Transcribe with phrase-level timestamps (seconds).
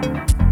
[0.00, 0.47] Thank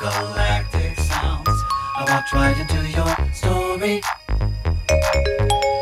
[0.00, 1.48] galactic sounds.
[1.96, 4.00] I walked right into your story.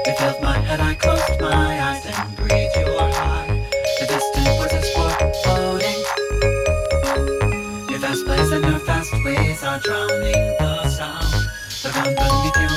[0.06, 3.46] It filled my head, I closed my eyes and breathed your high.
[4.00, 6.00] The distant voices were floating.
[7.90, 11.32] Your fast plays and your fast ways are drowning the sound.
[11.82, 12.67] The ground beneath you.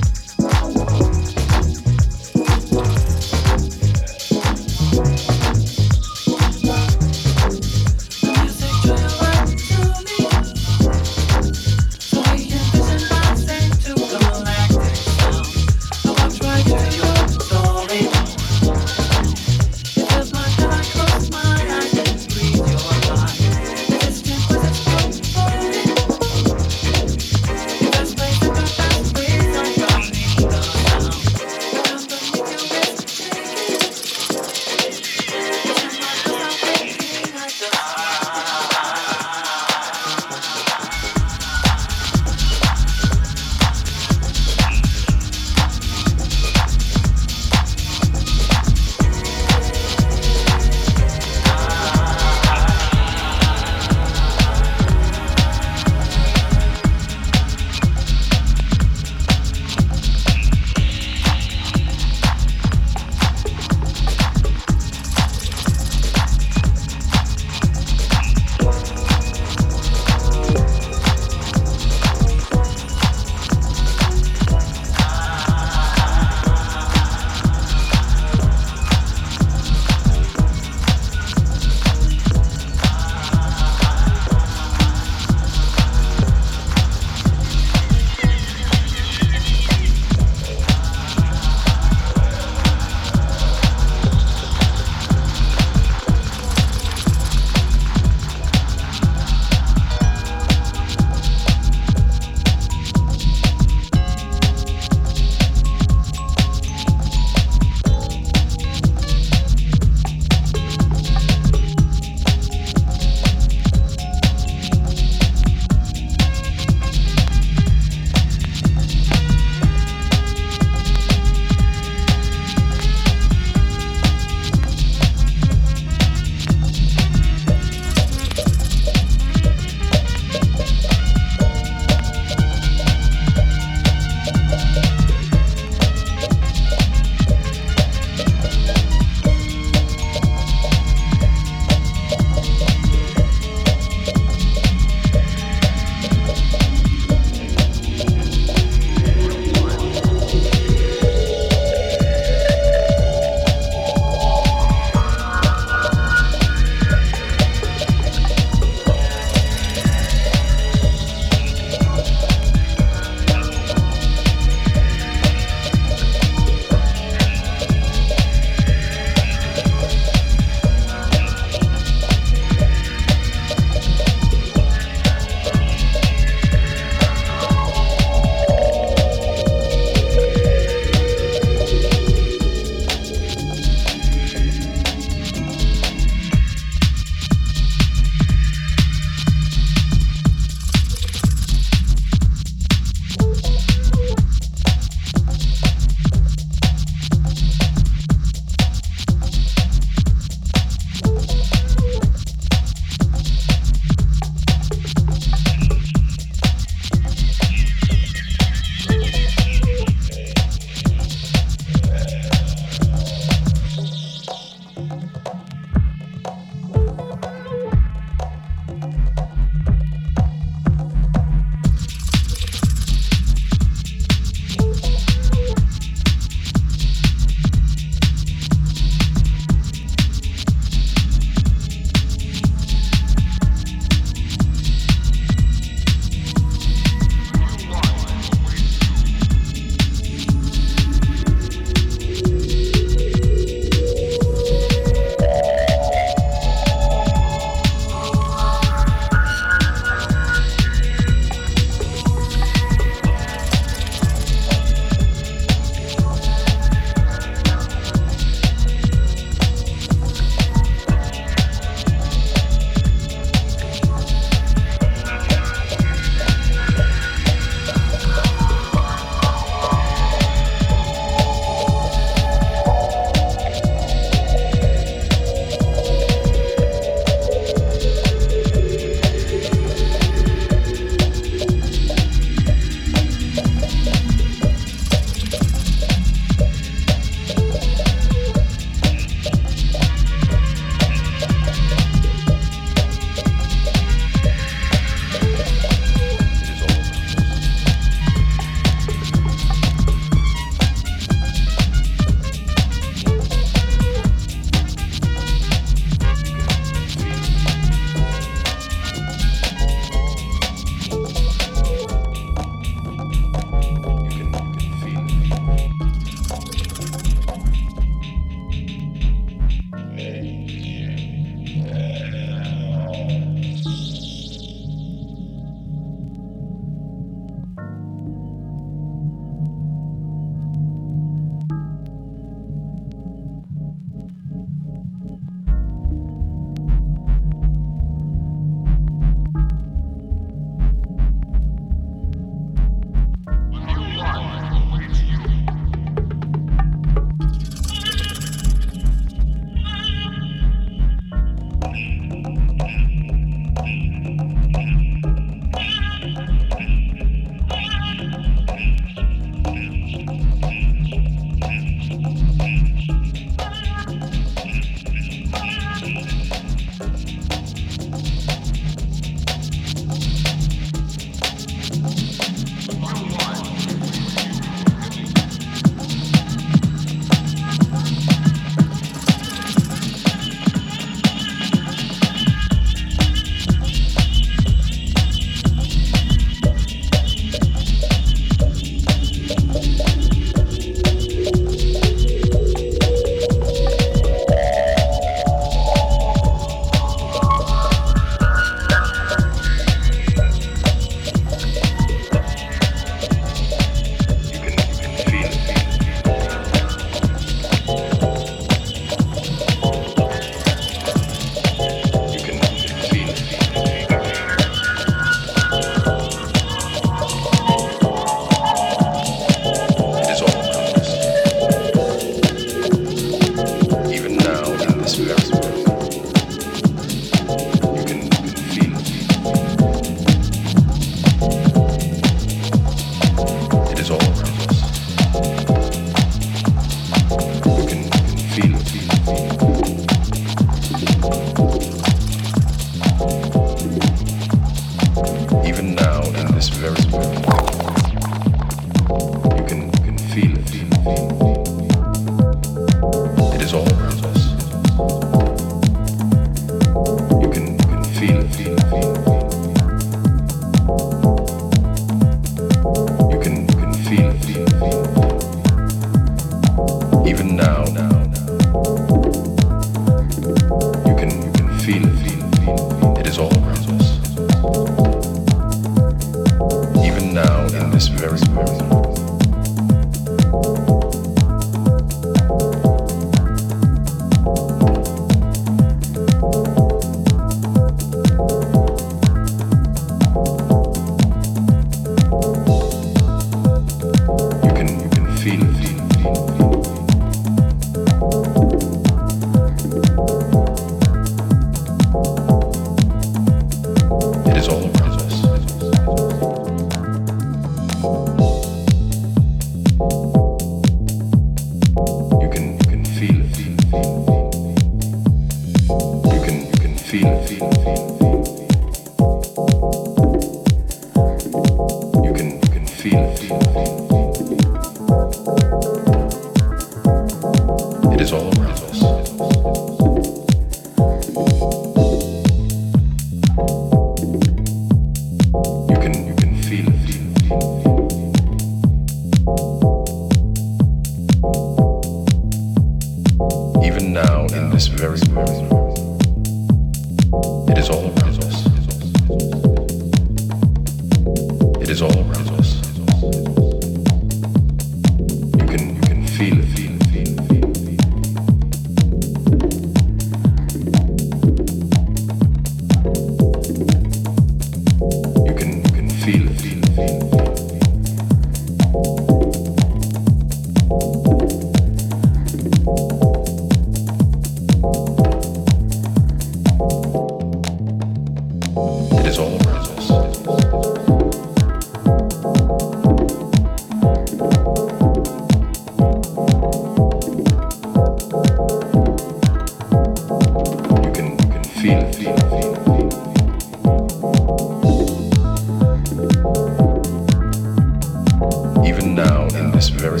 [599.54, 600.00] this very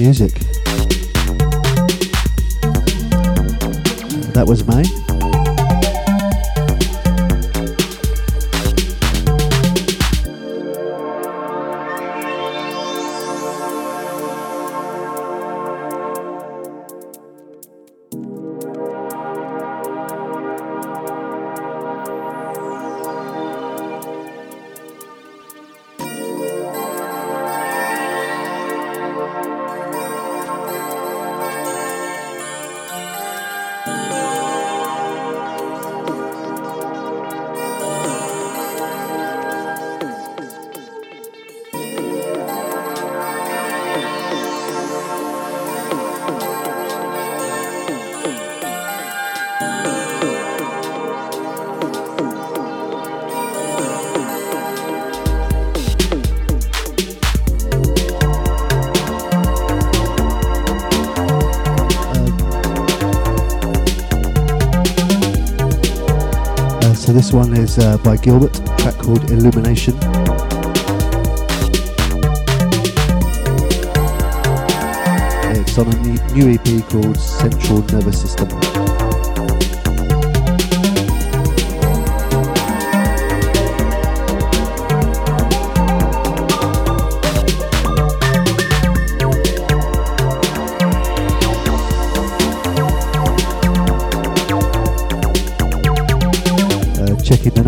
[0.00, 0.37] Music.
[67.18, 69.92] This one is uh, by Gilbert, track called Illumination.
[75.50, 78.97] It's on a new EP called Central Nervous System.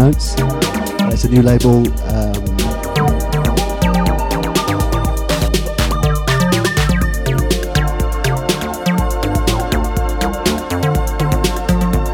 [0.01, 0.35] Notes.
[1.13, 1.79] It's a new label.
[2.09, 2.41] Um,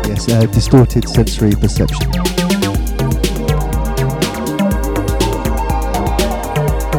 [0.05, 2.11] yes, uh, distorted sensory perception.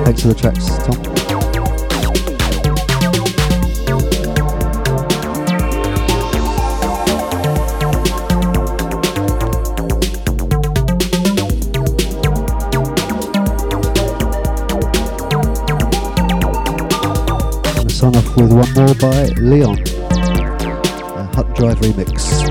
[0.05, 1.26] Thanks for the tracks, Tom.
[18.37, 19.79] With one more by Leeon,
[20.11, 22.46] a Hut Drive remix.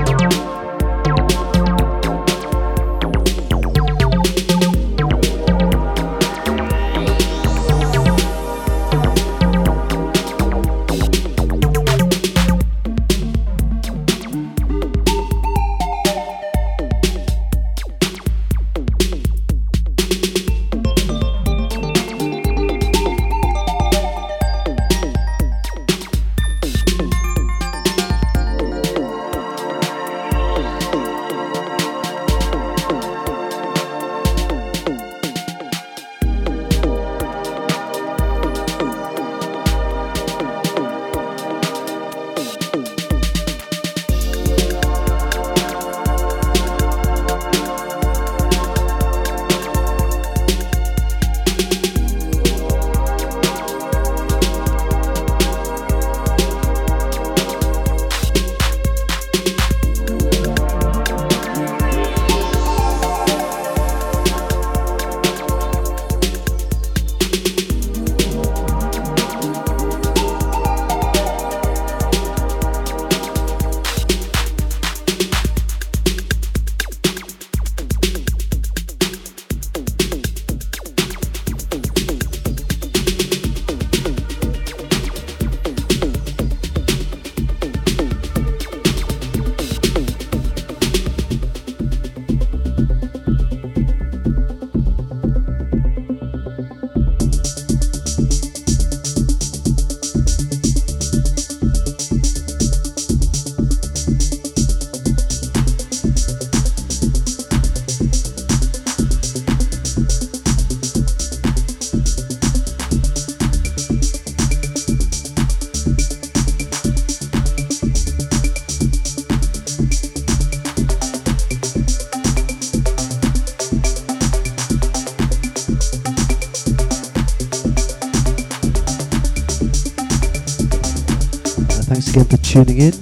[132.65, 132.93] Tuning in.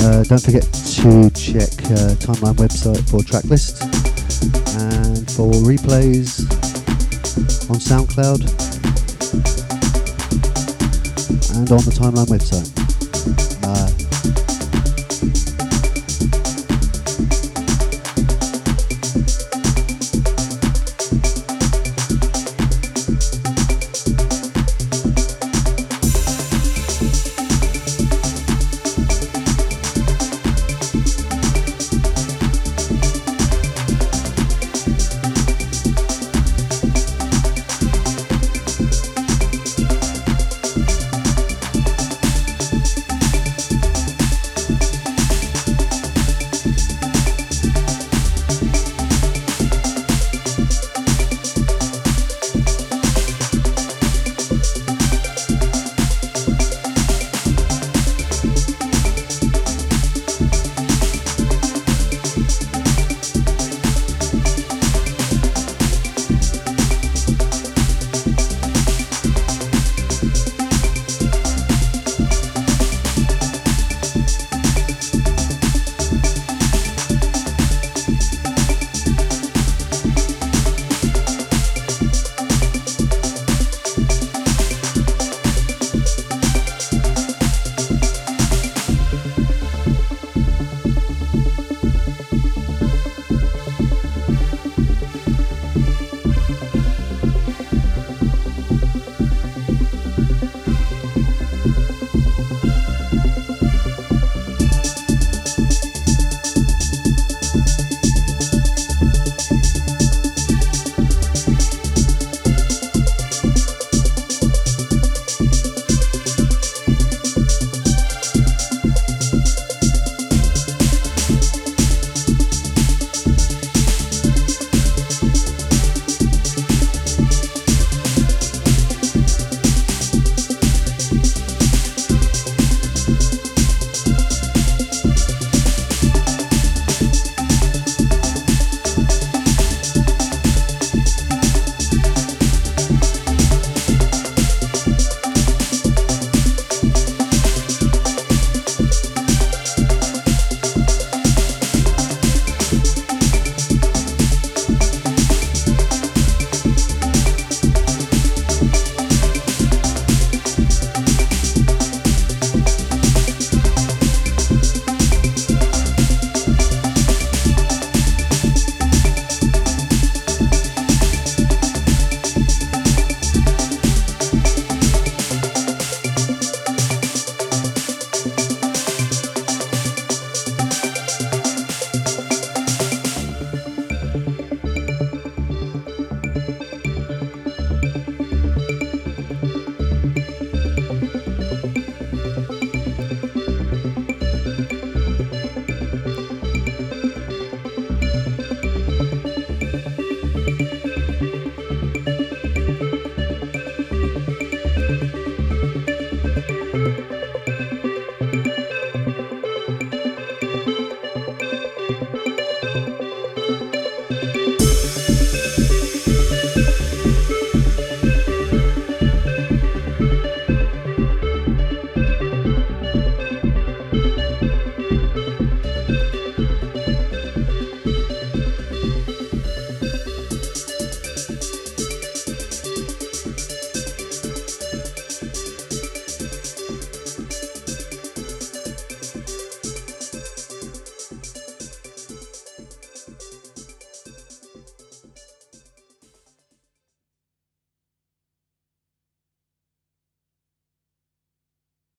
[0.00, 3.82] Uh, don't forget to check uh, Timeline website for track list
[4.78, 6.44] and for replays
[7.68, 8.42] on SoundCloud
[11.56, 12.83] and on the Timeline website.